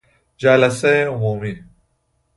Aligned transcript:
جلسه 0.37 1.03
عمومی 1.05 1.63